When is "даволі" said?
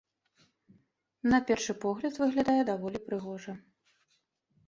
2.71-3.01